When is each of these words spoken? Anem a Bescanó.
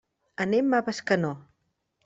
Anem 0.45 0.73
a 0.77 0.81
Bescanó. 0.89 1.33